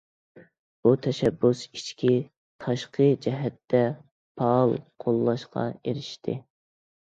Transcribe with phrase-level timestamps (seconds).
[0.85, 2.23] بۇ تەشەببۇس ئىچكى-
[2.65, 3.83] تاشقى جەھەتتە
[4.41, 6.39] پائال قوللاشقا ئېرىشتى.